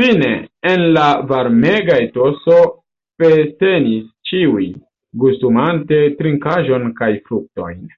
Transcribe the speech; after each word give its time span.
Fine, 0.00 0.28
en 0.72 0.84
la 0.96 1.06
varmega 1.32 1.96
etoso 2.04 2.60
festenis 3.24 4.08
ĉiuj, 4.30 4.70
gustumante 5.26 6.04
trinkaĵon 6.22 6.92
kaj 7.02 7.14
fruktojn. 7.30 7.88